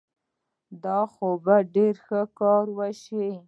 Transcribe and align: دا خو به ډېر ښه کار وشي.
دا 0.83 0.99
خو 1.13 1.27
به 1.43 1.55
ډېر 1.75 1.95
ښه 2.05 2.21
کار 2.39 2.65
وشي. 2.77 3.25